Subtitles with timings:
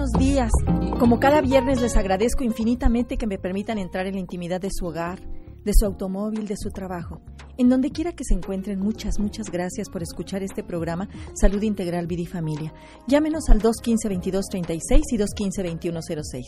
[0.00, 0.50] buenos días.
[0.98, 4.86] Como cada viernes les agradezco infinitamente que me permitan entrar en la intimidad de su
[4.86, 5.20] hogar,
[5.62, 7.20] de su automóvil, de su trabajo.
[7.58, 12.06] En donde quiera que se encuentren, muchas, muchas gracias por escuchar este programa Salud Integral
[12.06, 12.72] Vida y Familia.
[13.08, 16.44] Llámenos al 215-2236 y 215-2106.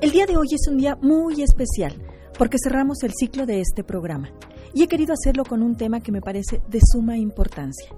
[0.00, 2.00] El día de hoy es un día muy especial
[2.38, 4.30] porque cerramos el ciclo de este programa
[4.72, 7.88] y he querido hacerlo con un tema que me parece de suma importancia.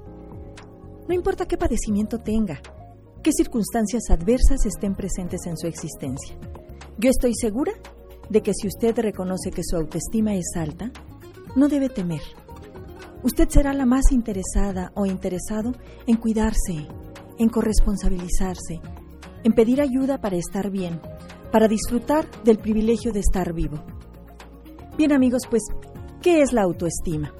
[1.06, 2.62] No importa qué padecimiento tenga,
[3.26, 6.38] qué circunstancias adversas estén presentes en su existencia.
[6.96, 7.72] Yo estoy segura
[8.30, 10.92] de que si usted reconoce que su autoestima es alta,
[11.56, 12.20] no debe temer.
[13.24, 15.72] Usted será la más interesada o interesado
[16.06, 16.86] en cuidarse,
[17.36, 18.80] en corresponsabilizarse,
[19.42, 21.00] en pedir ayuda para estar bien,
[21.50, 23.82] para disfrutar del privilegio de estar vivo.
[24.96, 25.64] Bien amigos, pues,
[26.22, 27.32] ¿qué es la autoestima?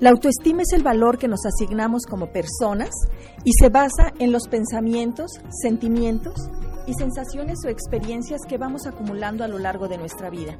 [0.00, 2.90] La autoestima es el valor que nos asignamos como personas
[3.42, 6.34] y se basa en los pensamientos, sentimientos
[6.86, 10.56] y sensaciones o experiencias que vamos acumulando a lo largo de nuestra vida.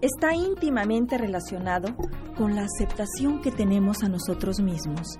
[0.00, 1.94] Está íntimamente relacionado
[2.38, 5.18] con la aceptación que tenemos a nosotros mismos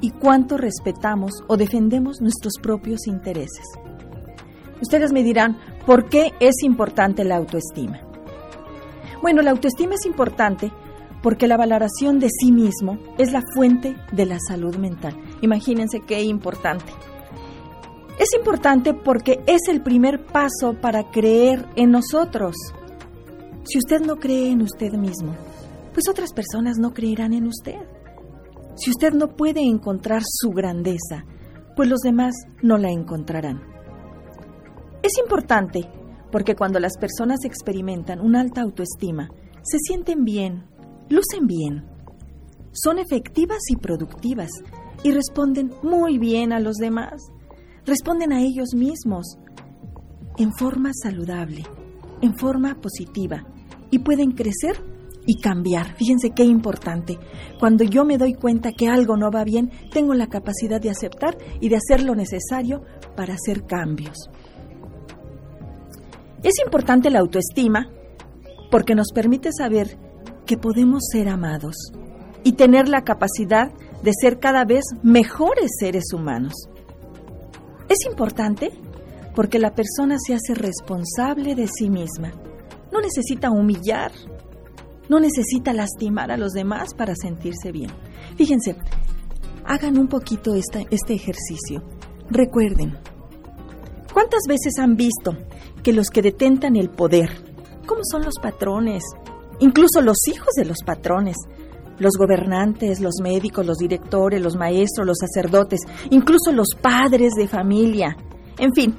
[0.00, 3.66] y cuánto respetamos o defendemos nuestros propios intereses.
[4.80, 8.00] Ustedes me dirán, ¿por qué es importante la autoestima?
[9.20, 10.72] Bueno, la autoestima es importante
[11.22, 15.16] porque la valoración de sí mismo es la fuente de la salud mental.
[15.42, 16.92] Imagínense qué importante.
[18.18, 22.56] Es importante porque es el primer paso para creer en nosotros.
[23.64, 25.34] Si usted no cree en usted mismo,
[25.92, 27.76] pues otras personas no creerán en usted.
[28.76, 31.24] Si usted no puede encontrar su grandeza,
[31.76, 33.62] pues los demás no la encontrarán.
[35.02, 35.88] Es importante
[36.30, 39.30] porque cuando las personas experimentan una alta autoestima,
[39.62, 40.64] se sienten bien,
[41.08, 41.84] lucen bien,
[42.72, 44.50] son efectivas y productivas
[45.02, 47.30] y responden muy bien a los demás,
[47.84, 49.38] responden a ellos mismos
[50.38, 51.64] en forma saludable,
[52.20, 53.44] en forma positiva
[53.90, 54.76] y pueden crecer
[55.26, 55.94] y cambiar.
[55.96, 57.18] Fíjense qué importante.
[57.58, 61.36] Cuando yo me doy cuenta que algo no va bien, tengo la capacidad de aceptar
[61.60, 62.82] y de hacer lo necesario
[63.14, 64.30] para hacer cambios.
[66.42, 67.90] Es importante la autoestima
[68.70, 69.98] porque nos permite saber
[70.48, 71.76] que podemos ser amados
[72.42, 73.70] y tener la capacidad
[74.02, 76.54] de ser cada vez mejores seres humanos.
[77.90, 78.70] Es importante
[79.34, 82.32] porque la persona se hace responsable de sí misma.
[82.90, 84.10] No necesita humillar,
[85.10, 87.90] no necesita lastimar a los demás para sentirse bien.
[88.38, 88.74] Fíjense,
[89.66, 91.82] hagan un poquito este ejercicio.
[92.30, 92.96] Recuerden,
[94.14, 95.36] ¿cuántas veces han visto
[95.82, 97.28] que los que detentan el poder,
[97.86, 99.04] como son los patrones,
[99.60, 101.36] incluso los hijos de los patrones,
[101.98, 105.80] los gobernantes, los médicos, los directores, los maestros, los sacerdotes,
[106.10, 108.16] incluso los padres de familia,
[108.58, 108.96] en fin,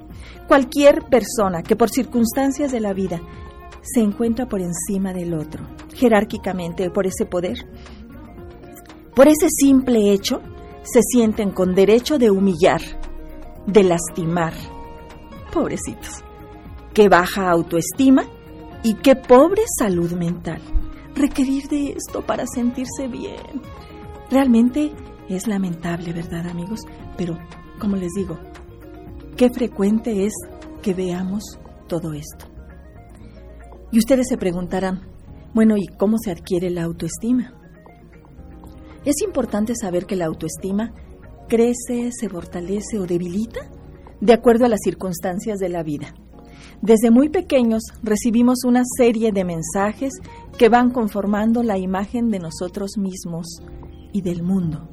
[0.47, 3.21] cualquier persona que por circunstancias de la vida
[3.81, 7.57] se encuentra por encima del otro, jerárquicamente por ese poder.
[9.15, 10.41] Por ese simple hecho,
[10.83, 12.81] se sienten con derecho de humillar,
[13.67, 14.53] de lastimar.
[15.53, 16.23] Pobrecitos.
[16.93, 18.23] Qué baja autoestima
[18.83, 20.61] y qué pobre salud mental.
[21.15, 23.61] Requerir de esto para sentirse bien.
[24.31, 24.91] Realmente
[25.27, 26.81] es lamentable, ¿verdad amigos?
[27.17, 27.37] Pero,
[27.79, 28.39] como les digo,
[29.35, 30.33] qué frecuente es
[30.81, 31.43] que veamos
[31.87, 32.45] todo esto.
[33.91, 35.01] Y ustedes se preguntarán,
[35.53, 37.53] bueno, ¿y cómo se adquiere la autoestima?
[39.03, 40.93] Es importante saber que la autoestima
[41.47, 43.61] crece, se fortalece o debilita
[44.21, 46.13] de acuerdo a las circunstancias de la vida.
[46.81, 50.13] Desde muy pequeños recibimos una serie de mensajes
[50.57, 53.61] que van conformando la imagen de nosotros mismos
[54.13, 54.87] y del mundo.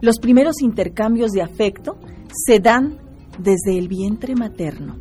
[0.00, 2.98] Los primeros intercambios de afecto se dan
[3.38, 4.98] desde el vientre materno.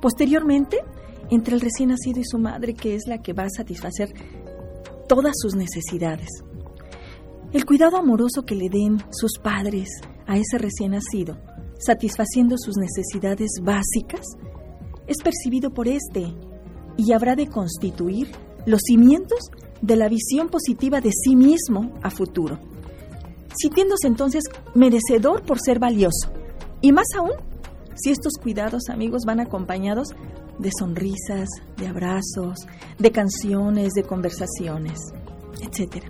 [0.00, 0.78] Posteriormente,
[1.30, 4.12] entre el recién nacido y su madre, que es la que va a satisfacer
[5.08, 6.28] todas sus necesidades.
[7.52, 9.88] El cuidado amoroso que le den sus padres
[10.26, 11.38] a ese recién nacido,
[11.78, 14.26] satisfaciendo sus necesidades básicas,
[15.06, 16.32] es percibido por éste
[16.96, 18.30] y habrá de constituir
[18.66, 19.50] los cimientos
[19.82, 22.58] de la visión positiva de sí mismo a futuro,
[23.54, 26.32] sintiéndose entonces merecedor por ser valioso.
[26.80, 27.32] Y más aún,
[27.94, 30.08] si estos cuidados, amigos, van acompañados
[30.58, 32.66] de sonrisas, de abrazos,
[32.98, 34.98] de canciones, de conversaciones,
[35.60, 36.04] etc.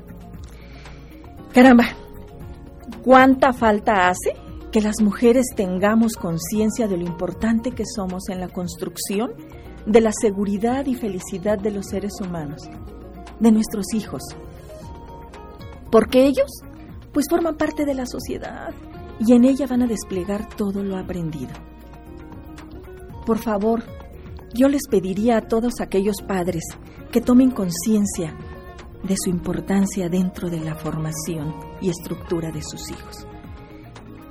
[1.52, 1.84] Caramba,
[3.02, 4.34] ¿cuánta falta hace
[4.74, 9.30] que las mujeres tengamos conciencia de lo importante que somos en la construcción
[9.86, 12.62] de la seguridad y felicidad de los seres humanos,
[13.38, 14.20] de nuestros hijos.
[15.92, 16.50] Porque ellos,
[17.12, 18.74] pues forman parte de la sociedad
[19.20, 21.52] y en ella van a desplegar todo lo aprendido.
[23.24, 23.84] Por favor,
[24.54, 26.64] yo les pediría a todos aquellos padres
[27.12, 28.36] que tomen conciencia
[29.04, 33.24] de su importancia dentro de la formación y estructura de sus hijos.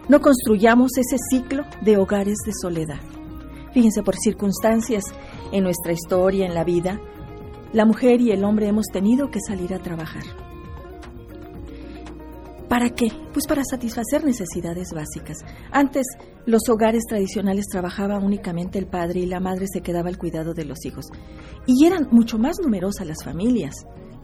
[0.10, 3.00] No construyamos ese ciclo de hogares de soledad.
[3.74, 5.04] Fíjense, por circunstancias
[5.52, 7.00] en nuestra historia, en la vida,
[7.72, 10.24] la mujer y el hombre hemos tenido que salir a trabajar.
[12.68, 13.12] ¿Para qué?
[13.32, 15.38] Pues para satisfacer necesidades básicas.
[15.72, 16.06] Antes
[16.46, 20.66] los hogares tradicionales trabajaba únicamente el padre y la madre se quedaba al cuidado de
[20.66, 21.06] los hijos.
[21.66, 23.76] Y eran mucho más numerosas las familias.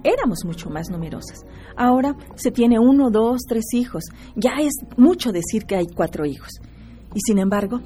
[0.04, 1.46] Éramos mucho más numerosas.
[1.76, 4.06] Ahora se tiene uno, dos, tres hijos.
[4.36, 6.62] Ya es mucho decir que hay cuatro hijos.
[7.14, 7.82] Y sin embargo,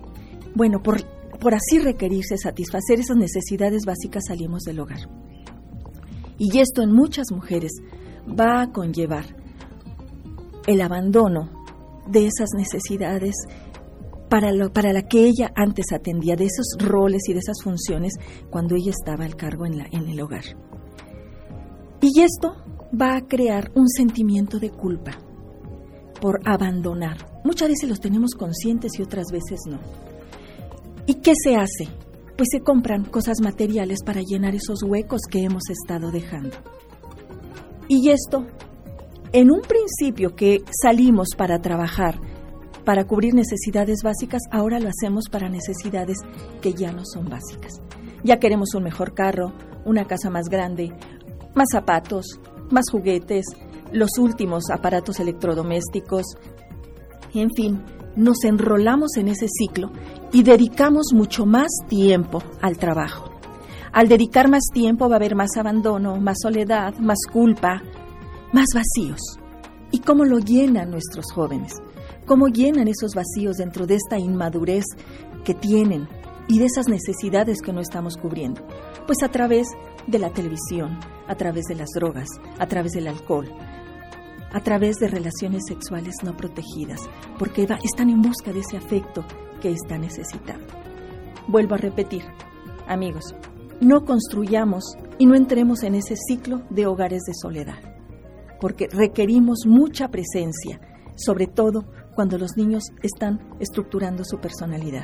[0.56, 1.04] bueno, por,
[1.40, 5.10] por así requerirse satisfacer esas necesidades básicas salimos del hogar.
[6.38, 7.72] Y esto en muchas mujeres
[8.28, 9.26] va a conllevar
[10.68, 11.64] el abandono
[12.08, 13.36] de esas necesidades
[14.30, 18.14] para, lo, para la que ella antes atendía, de esos roles y de esas funciones
[18.50, 20.44] cuando ella estaba al cargo en, la, en el hogar.
[22.04, 22.58] Y esto
[22.94, 25.18] va a crear un sentimiento de culpa
[26.20, 27.16] por abandonar.
[27.46, 29.80] Muchas veces los tenemos conscientes y otras veces no.
[31.06, 31.88] ¿Y qué se hace?
[32.36, 36.58] Pues se compran cosas materiales para llenar esos huecos que hemos estado dejando.
[37.88, 38.48] Y esto
[39.32, 42.20] en un principio que salimos para trabajar,
[42.84, 46.18] para cubrir necesidades básicas, ahora lo hacemos para necesidades
[46.62, 47.82] que ya no son básicas.
[48.26, 49.54] Ya queremos un mejor carro,
[49.86, 50.92] una casa más grande,
[51.56, 52.40] más zapatos,
[52.70, 53.46] más juguetes,
[53.92, 56.26] los últimos aparatos electrodomésticos.
[57.34, 57.82] En fin,
[58.16, 59.92] nos enrolamos en ese ciclo
[60.32, 63.30] y dedicamos mucho más tiempo al trabajo.
[63.92, 67.84] Al dedicar más tiempo va a haber más abandono, más soledad, más culpa,
[68.52, 69.20] más vacíos.
[69.92, 71.74] ¿Y cómo lo llenan nuestros jóvenes?
[72.26, 74.86] ¿Cómo llenan esos vacíos dentro de esta inmadurez
[75.44, 76.08] que tienen
[76.48, 78.66] y de esas necesidades que no estamos cubriendo?
[79.06, 79.68] Pues a través
[80.08, 82.28] de la televisión, a través de las drogas,
[82.60, 83.48] a través del alcohol,
[84.52, 87.02] a través de relaciones sexuales no protegidas,
[87.40, 89.26] porque están en busca de ese afecto
[89.62, 90.68] que están necesitando.
[91.48, 92.24] Vuelvo a repetir,
[92.88, 93.36] amigos,
[93.82, 94.84] no construyamos
[95.18, 97.94] y no entremos en ese ciclo de hogares de soledad
[98.64, 100.80] porque requerimos mucha presencia,
[101.16, 101.84] sobre todo
[102.16, 105.04] cuando los niños están estructurando su personalidad,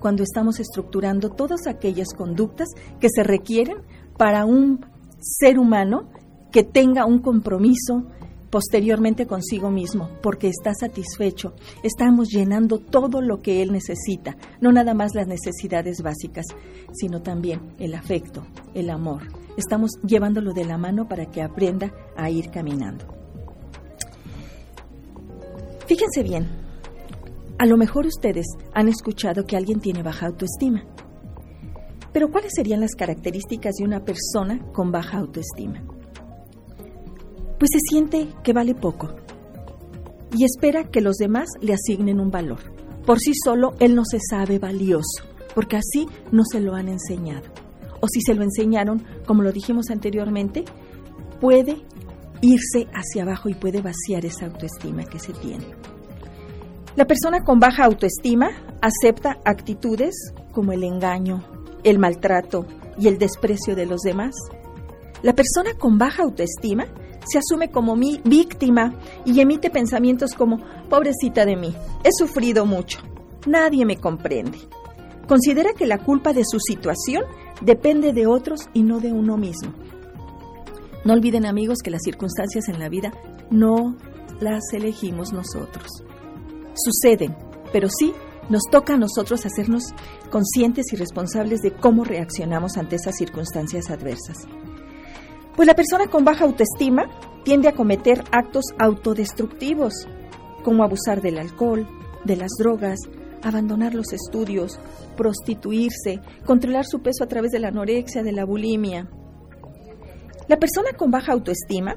[0.00, 2.66] cuando estamos estructurando todas aquellas conductas
[2.98, 3.76] que se requieren
[4.16, 4.84] para un
[5.20, 6.08] ser humano
[6.52, 8.06] que tenga un compromiso
[8.50, 11.54] posteriormente consigo mismo, porque está satisfecho.
[11.82, 16.46] Estamos llenando todo lo que él necesita, no nada más las necesidades básicas,
[16.92, 19.22] sino también el afecto, el amor,
[19.56, 23.04] estamos llevándolo de la mano para que aprenda a ir caminando.
[25.86, 26.48] Fíjense bien,
[27.58, 30.84] a lo mejor ustedes han escuchado que alguien tiene baja autoestima.
[32.16, 35.82] Pero ¿cuáles serían las características de una persona con baja autoestima?
[37.58, 39.14] Pues se siente que vale poco
[40.34, 42.72] y espera que los demás le asignen un valor.
[43.04, 45.24] Por sí solo él no se sabe valioso,
[45.54, 47.50] porque así no se lo han enseñado
[48.00, 50.64] o si se lo enseñaron, como lo dijimos anteriormente,
[51.38, 51.82] puede
[52.40, 55.66] irse hacia abajo y puede vaciar esa autoestima que se tiene.
[56.94, 60.14] La persona con baja autoestima acepta actitudes
[60.52, 61.44] como el engaño,
[61.86, 62.66] el maltrato
[62.98, 64.34] y el desprecio de los demás.
[65.22, 66.84] La persona con baja autoestima
[67.24, 70.58] se asume como mi víctima y emite pensamientos como,
[70.90, 71.74] pobrecita de mí,
[72.04, 72.98] he sufrido mucho,
[73.46, 74.58] nadie me comprende.
[75.28, 77.22] Considera que la culpa de su situación
[77.60, 79.72] depende de otros y no de uno mismo.
[81.04, 83.12] No olviden amigos que las circunstancias en la vida
[83.48, 83.96] no
[84.40, 85.86] las elegimos nosotros.
[86.74, 87.36] Suceden,
[87.72, 88.12] pero sí
[88.48, 89.94] nos toca a nosotros hacernos
[90.30, 94.36] conscientes y responsables de cómo reaccionamos ante esas circunstancias adversas.
[95.56, 97.06] Pues la persona con baja autoestima
[97.44, 100.06] tiende a cometer actos autodestructivos,
[100.62, 101.86] como abusar del alcohol,
[102.24, 102.98] de las drogas,
[103.42, 104.78] abandonar los estudios,
[105.16, 109.08] prostituirse, controlar su peso a través de la anorexia, de la bulimia.
[110.48, 111.96] La persona con baja autoestima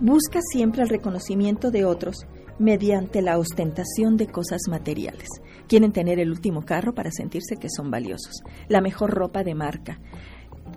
[0.00, 2.26] busca siempre el reconocimiento de otros
[2.58, 5.28] mediante la ostentación de cosas materiales.
[5.68, 10.00] Quieren tener el último carro para sentirse que son valiosos, la mejor ropa de marca,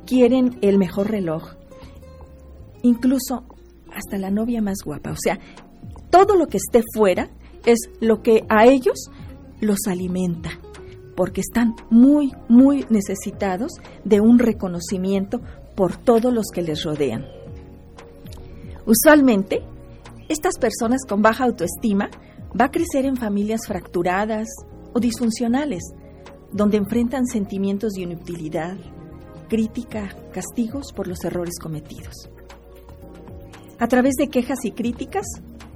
[0.05, 1.55] quieren el mejor reloj,
[2.81, 3.45] incluso
[3.93, 5.11] hasta la novia más guapa.
[5.11, 5.39] O sea,
[6.09, 7.29] todo lo que esté fuera
[7.65, 9.09] es lo que a ellos
[9.61, 10.51] los alimenta,
[11.15, 13.73] porque están muy, muy necesitados
[14.03, 15.41] de un reconocimiento
[15.75, 17.25] por todos los que les rodean.
[18.89, 19.61] Usualmente,
[20.29, 22.09] estas personas con baja autoestima
[22.59, 24.47] va a crecer en familias fracturadas
[24.95, 25.83] o disfuncionales,
[26.51, 28.77] donde enfrentan sentimientos de inutilidad,
[29.47, 32.31] crítica, castigos por los errores cometidos.
[33.77, 35.27] A través de quejas y críticas,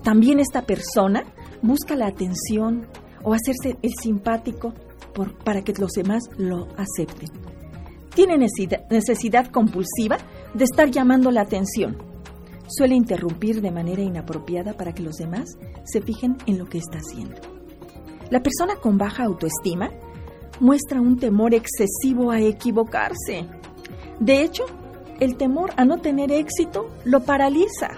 [0.02, 1.24] también esta persona
[1.62, 2.88] busca la atención
[3.22, 4.74] o hacerse el simpático
[5.46, 7.30] para que los demás lo acepten.
[8.16, 10.18] Tiene necesidad compulsiva
[10.56, 12.12] de estar llamando la atención.
[12.76, 16.98] Suele interrumpir de manera inapropiada para que los demás se fijen en lo que está
[16.98, 17.36] haciendo.
[18.32, 19.92] La persona con baja autoestima
[20.60, 23.46] muestra un temor excesivo a equivocarse.
[24.20, 24.64] De hecho,
[25.20, 27.90] el temor a no tener éxito lo paraliza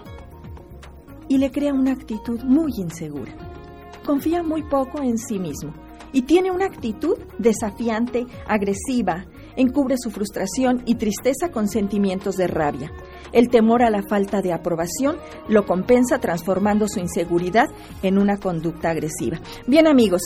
[1.30, 3.34] y le crea una actitud muy insegura.
[4.06, 5.74] Confía muy poco en sí mismo
[6.12, 9.26] y tiene una actitud desafiante, agresiva,
[9.56, 12.92] encubre su frustración y tristeza con sentimientos de rabia.
[13.32, 15.18] El temor a la falta de aprobación
[15.50, 17.66] lo compensa transformando su inseguridad
[18.02, 19.40] en una conducta agresiva.
[19.68, 20.22] Bien amigos,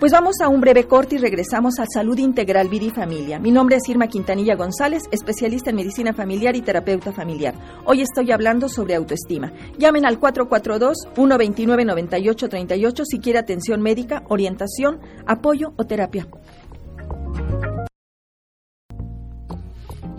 [0.00, 3.38] pues vamos a un breve corte y regresamos a Salud Integral Vida y Familia.
[3.38, 7.54] Mi nombre es Irma Quintanilla González, especialista en medicina familiar y terapeuta familiar.
[7.84, 9.52] Hoy estoy hablando sobre autoestima.
[9.78, 16.26] Llamen al 442-129-9838 si quiere atención médica, orientación, apoyo o terapia.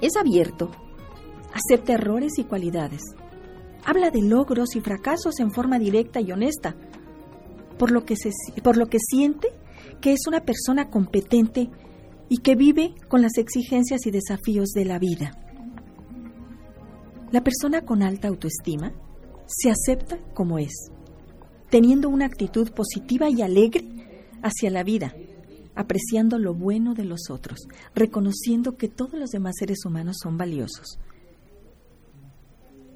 [0.00, 0.70] Es abierto.
[1.52, 3.02] Acepta errores y cualidades.
[3.84, 6.74] Habla de logros y fracasos en forma directa y honesta,
[7.78, 8.30] por lo que, se,
[8.62, 9.48] por lo que siente
[10.00, 11.70] que es una persona competente
[12.28, 15.38] y que vive con las exigencias y desafíos de la vida.
[17.32, 18.92] La persona con alta autoestima
[19.46, 20.90] se acepta como es,
[21.70, 23.84] teniendo una actitud positiva y alegre
[24.42, 25.14] hacia la vida,
[25.74, 27.60] apreciando lo bueno de los otros,
[27.94, 30.98] reconociendo que todos los demás seres humanos son valiosos.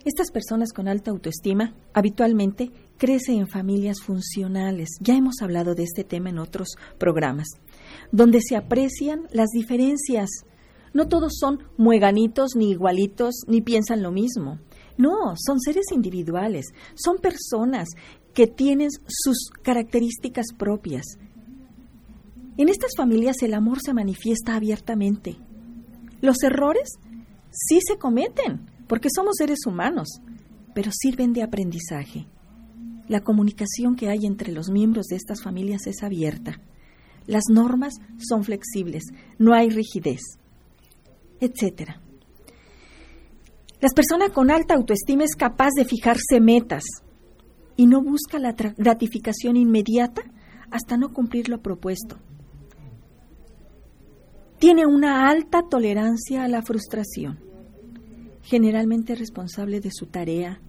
[0.04, 4.88] Estas personas con alta autoestima habitualmente crecen en familias funcionales.
[5.00, 6.68] Ya hemos hablado de este tema en otros
[6.98, 7.48] programas
[8.12, 10.28] donde se aprecian las diferencias.
[10.92, 14.58] No todos son mueganitos, ni igualitos, ni piensan lo mismo.
[14.96, 17.88] No, son seres individuales, son personas
[18.34, 21.04] que tienen sus características propias.
[22.56, 25.38] En estas familias el amor se manifiesta abiertamente.
[26.20, 26.90] Los errores
[27.50, 30.08] sí se cometen, porque somos seres humanos,
[30.74, 32.26] pero sirven de aprendizaje.
[33.08, 36.60] La comunicación que hay entre los miembros de estas familias es abierta.
[37.26, 39.04] Las normas son flexibles,
[39.38, 40.20] no hay rigidez,
[41.40, 41.92] etc.
[43.80, 46.84] Las personas con alta autoestima es capaz de fijarse metas
[47.76, 50.22] y no busca la gratificación inmediata
[50.70, 52.18] hasta no cumplir lo propuesto.
[54.58, 57.40] Tiene una alta tolerancia a la frustración,
[58.42, 60.60] generalmente responsable de su tarea,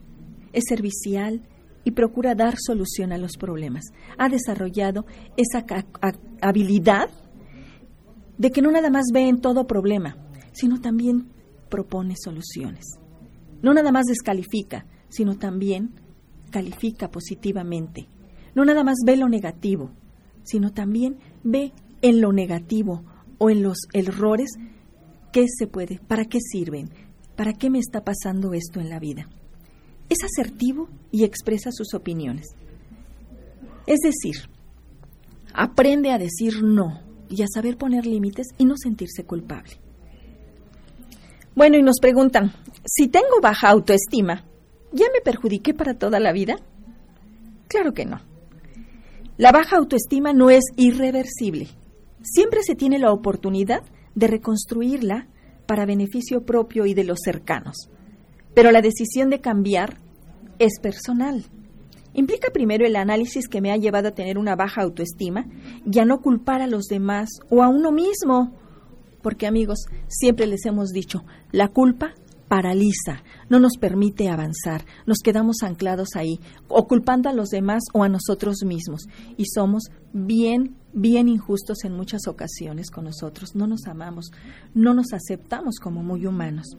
[0.54, 1.42] es servicial
[1.84, 3.86] y procura dar solución a los problemas.
[4.18, 5.06] Ha desarrollado
[5.38, 5.66] esa
[6.42, 7.10] habilidad
[8.38, 10.18] de que no nada más ve en todo problema,
[10.52, 11.30] sino también
[11.70, 12.86] propone soluciones.
[13.62, 15.92] No nada más descalifica, sino también
[16.50, 18.08] califica positivamente.
[18.56, 19.92] No nada más ve lo negativo,
[20.44, 23.04] sino también ve en lo negativo
[23.38, 24.52] o en los errores
[25.32, 26.90] qué se puede, para qué sirven,
[27.36, 29.30] para qué me está pasando esto en la vida
[30.12, 32.48] es asertivo y expresa sus opiniones.
[33.88, 34.50] Es decir,
[35.54, 39.80] aprende a decir no y a saber poner límites y no sentirse culpable.
[41.56, 42.52] Bueno, y nos preguntan,
[42.86, 44.46] si tengo baja autoestima,
[44.92, 46.58] ¿ya me perjudiqué para toda la vida?
[47.70, 48.20] Claro que no.
[49.38, 51.70] La baja autoestima no es irreversible.
[52.22, 55.30] Siempre se tiene la oportunidad de reconstruirla
[55.68, 57.90] para beneficio propio y de los cercanos.
[58.54, 59.98] Pero la decisión de cambiar
[60.60, 61.46] es personal.
[62.14, 65.46] Implica primero el análisis que me ha llevado a tener una baja autoestima
[65.90, 68.52] y a no culpar a los demás o a uno mismo.
[69.22, 72.14] Porque amigos, siempre les hemos dicho, la culpa
[72.52, 78.04] paraliza, no nos permite avanzar, nos quedamos anclados ahí, o culpando a los demás o
[78.04, 79.08] a nosotros mismos.
[79.38, 83.56] Y somos bien, bien injustos en muchas ocasiones con nosotros.
[83.56, 84.32] No nos amamos,
[84.74, 86.76] no nos aceptamos como muy humanos.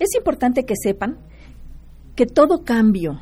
[0.00, 1.18] Es importante que sepan
[2.16, 3.20] que todo cambio,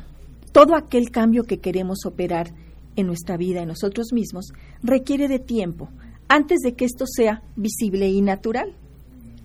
[0.53, 2.53] todo aquel cambio que queremos operar
[2.95, 5.89] en nuestra vida, en nosotros mismos, requiere de tiempo
[6.29, 8.77] antes de que esto sea visible y natural.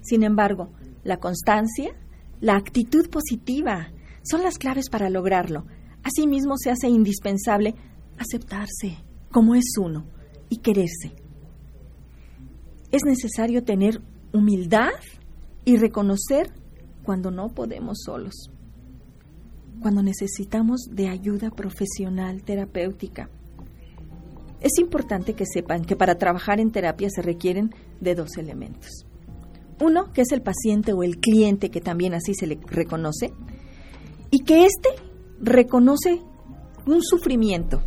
[0.02, 0.70] Sin embargo,
[1.02, 1.90] la constancia,
[2.40, 3.88] la actitud positiva
[4.22, 5.66] son las claves para lograrlo.
[6.04, 7.74] Asimismo, se hace indispensable
[8.16, 8.98] aceptarse
[9.32, 10.06] como es uno
[10.50, 11.16] y quererse.
[12.92, 14.00] Es necesario tener
[14.32, 14.92] humildad
[15.64, 16.52] y reconocer
[17.04, 18.50] cuando no podemos solos,
[19.80, 23.30] cuando necesitamos de ayuda profesional, terapéutica.
[24.60, 29.06] Es importante que sepan que para trabajar en terapia se requieren de dos elementos.
[29.80, 33.32] Uno, que es el paciente o el cliente, que también así se le reconoce,
[34.30, 34.88] y que éste
[35.40, 36.22] reconoce
[36.86, 37.82] un sufrimiento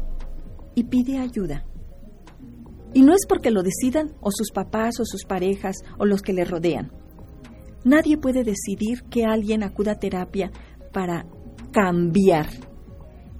[0.75, 1.65] y pide ayuda.
[2.93, 6.33] Y no es porque lo decidan o sus papás o sus parejas o los que
[6.33, 6.91] le rodean.
[7.83, 10.51] Nadie puede decidir que alguien acuda a terapia
[10.91, 11.25] para
[11.71, 12.47] cambiar.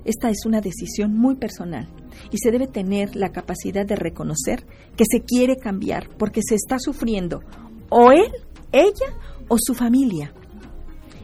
[0.05, 1.89] Esta es una decisión muy personal
[2.31, 4.65] y se debe tener la capacidad de reconocer
[4.95, 7.41] que se quiere cambiar porque se está sufriendo
[7.89, 8.31] o él,
[8.71, 9.17] ella
[9.47, 10.33] o su familia.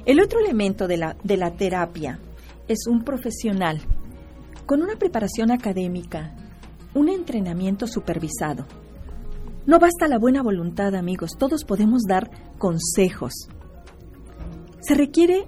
[0.06, 2.20] El otro elemento de la, de la terapia
[2.68, 3.82] es un profesional
[4.66, 6.36] con una preparación académica,
[6.94, 8.66] un entrenamiento supervisado.
[9.66, 13.32] No basta la buena voluntad, amigos, todos podemos dar consejos.
[14.82, 15.48] Se requiere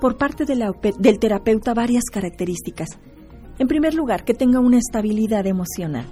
[0.00, 2.90] por parte del terapeuta varias características.
[3.58, 6.06] En primer lugar, que tenga una estabilidad emocional,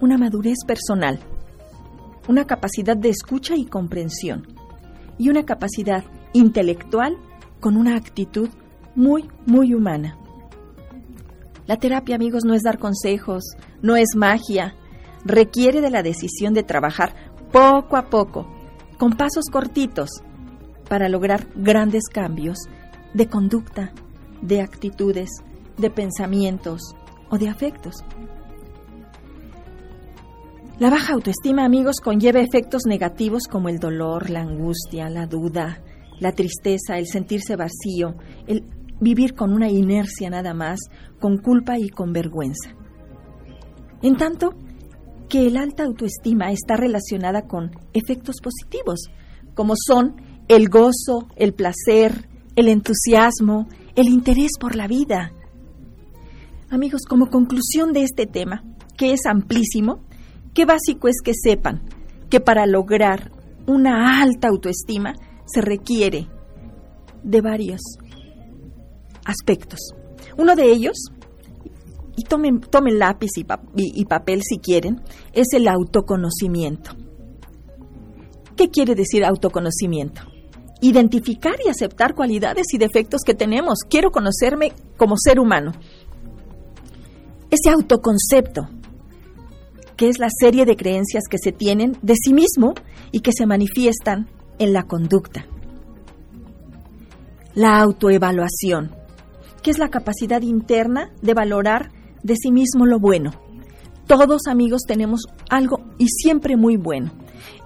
[0.00, 1.18] una madurez personal,
[2.28, 4.46] una capacidad de escucha y comprensión
[5.18, 7.16] y una capacidad intelectual
[7.60, 8.48] con una actitud
[8.94, 10.16] muy, muy humana.
[11.66, 13.42] La terapia, amigos, no es dar consejos,
[13.82, 14.76] no es magia,
[15.24, 17.14] requiere de la decisión de trabajar
[17.52, 18.46] poco a poco,
[18.98, 20.10] con pasos cortitos,
[20.88, 22.58] para lograr grandes cambios
[23.14, 23.92] de conducta,
[24.40, 25.30] de actitudes,
[25.76, 26.94] de pensamientos
[27.30, 28.04] o de afectos.
[30.78, 35.82] La baja autoestima, amigos, conlleva efectos negativos como el dolor, la angustia, la duda,
[36.18, 38.64] la tristeza, el sentirse vacío, el
[39.00, 40.80] vivir con una inercia nada más,
[41.20, 42.70] con culpa y con vergüenza.
[44.02, 44.54] En tanto
[45.32, 49.08] que el alta autoestima está relacionada con efectos positivos,
[49.54, 53.66] como son el gozo, el placer, el entusiasmo,
[53.96, 55.32] el interés por la vida.
[56.68, 58.62] Amigos, como conclusión de este tema,
[58.98, 60.04] que es amplísimo,
[60.54, 61.82] Qué básico es que sepan
[62.28, 63.32] que para lograr
[63.66, 65.14] una alta autoestima
[65.46, 66.28] se requiere
[67.22, 67.80] de varios
[69.24, 69.78] aspectos.
[70.36, 71.10] Uno de ellos,
[72.16, 73.44] y tomen, tomen lápiz y,
[73.74, 75.00] y papel si quieren,
[75.32, 76.92] es el autoconocimiento.
[78.56, 80.22] ¿Qué quiere decir autoconocimiento?
[80.80, 83.80] Identificar y aceptar cualidades y defectos que tenemos.
[83.88, 85.72] Quiero conocerme como ser humano.
[87.50, 88.68] Ese autoconcepto
[90.02, 92.74] que es la serie de creencias que se tienen de sí mismo
[93.12, 95.46] y que se manifiestan en la conducta.
[97.54, 98.96] La autoevaluación,
[99.62, 101.92] que es la capacidad interna de valorar
[102.22, 103.32] de sí mismo lo bueno.
[104.06, 107.12] Todos amigos tenemos algo y siempre muy bueno.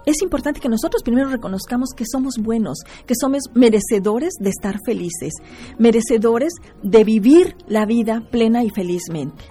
[0.07, 5.33] Es importante que nosotros primero reconozcamos que somos buenos, que somos merecedores de estar felices,
[5.79, 9.45] merecedores de vivir la vida plena y felizmente.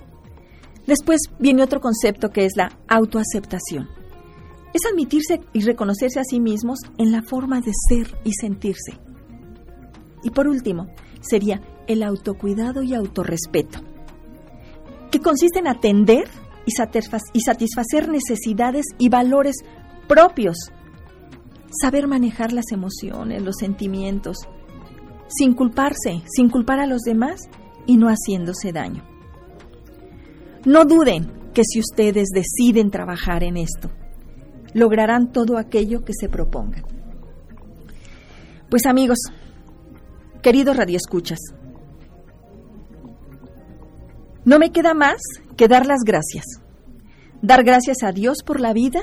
[0.87, 3.89] Después viene otro concepto que es la autoaceptación.
[4.73, 8.99] Es admitirse y reconocerse a sí mismos en la forma de ser y sentirse.
[10.23, 10.87] Y por último,
[11.21, 13.79] sería el autocuidado y autorrespeto,
[15.25, 16.29] consiste en atender
[16.67, 16.71] y
[17.41, 19.55] satisfacer necesidades y valores
[20.07, 20.55] propios,
[21.81, 24.37] saber manejar las emociones, los sentimientos,
[25.27, 27.49] sin culparse, sin culpar a los demás
[27.87, 29.03] y no haciéndose daño.
[30.63, 33.89] No duden que si ustedes deciden trabajar en esto,
[34.75, 36.83] lograrán todo aquello que se propongan.
[38.69, 39.17] Pues amigos,
[40.43, 41.39] queridos radioescuchas,
[44.45, 45.17] no me queda más
[45.57, 46.45] que dar las gracias.
[47.41, 49.01] Dar gracias a Dios por la vida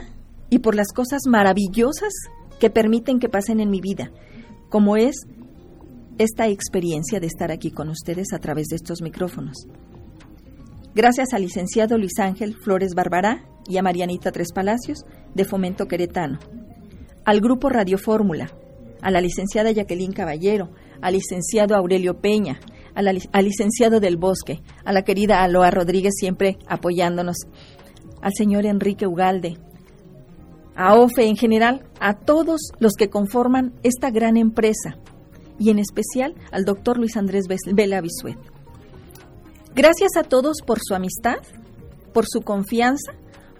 [0.51, 2.13] y por las cosas maravillosas
[2.61, 4.11] que permiten que pasen en mi vida,
[4.69, 5.27] como es
[6.19, 9.67] esta experiencia de estar aquí con ustedes a través de estos micrófonos.
[10.95, 16.39] Gracias al licenciado Luis Ángel Flores Barbará y a Marianita Tres Palacios de Fomento Queretano,
[17.25, 18.51] al grupo Radio Fórmula,
[19.01, 22.61] a la licenciada Jacqueline Caballero, al licenciado Aurelio Peña,
[22.95, 27.37] al licenciado del Bosque, a la querida Aloa Rodríguez siempre apoyándonos,
[28.21, 29.59] al señor Enrique Ugalde,
[30.75, 34.97] a OFE en general, a todos los que conforman esta gran empresa
[35.59, 38.39] y en especial al doctor Luis Andrés Vela Bisuet.
[39.75, 41.37] Gracias a todos por su amistad,
[42.13, 43.13] por su confianza,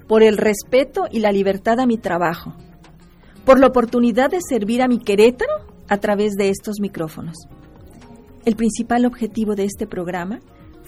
[0.09, 2.55] por el respeto y la libertad a mi trabajo,
[3.45, 5.53] por la oportunidad de servir a mi Querétaro
[5.89, 7.37] a través de estos micrófonos.
[8.45, 10.41] El principal objetivo de este programa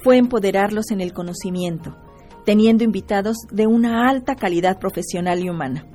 [0.02, 1.96] fue empoderarlos en el conocimiento,
[2.44, 5.86] teniendo invitados de una alta calidad profesional y humana.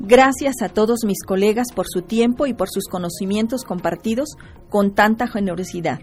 [0.00, 4.30] Gracias a todos mis colegas por su tiempo y por sus conocimientos compartidos
[4.68, 6.00] con tanta generosidad.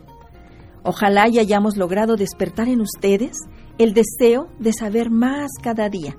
[0.84, 3.38] Ojalá y hayamos logrado despertar en ustedes
[3.78, 6.18] el deseo de saber más cada día,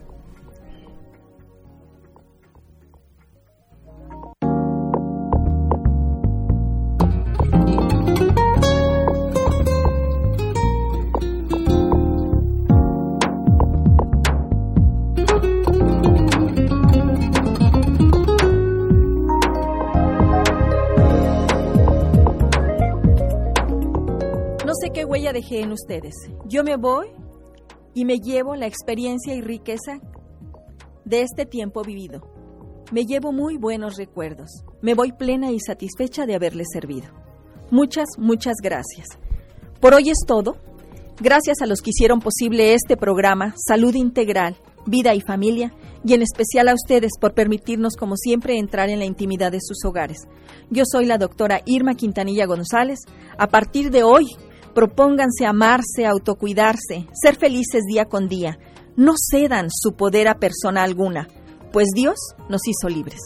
[25.59, 26.15] En ustedes.
[26.47, 27.09] Yo me voy
[27.95, 30.01] y me llevo la experiencia y riqueza
[31.05, 32.21] de este tiempo vivido.
[32.93, 34.65] Me llevo muy buenos recuerdos.
[34.81, 37.09] Me voy plena y satisfecha de haberles servido.
[37.71, 39.07] Muchas, muchas gracias.
[39.81, 40.57] Por hoy es todo.
[41.21, 46.23] Gracias a los que hicieron posible este programa, Salud Integral, Vida y Familia, y en
[46.23, 50.27] especial a ustedes por permitirnos, como siempre, entrar en la intimidad de sus hogares.
[50.71, 53.01] Yo soy la doctora Irma Quintanilla González.
[53.37, 54.27] A partir de hoy,
[54.75, 58.59] Propónganse amarse, autocuidarse, ser felices día con día.
[58.97, 61.29] No cedan su poder a persona alguna,
[61.73, 63.21] pues Dios nos hizo libres.